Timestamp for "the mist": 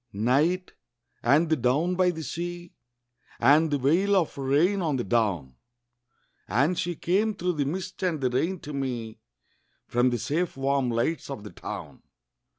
7.53-8.01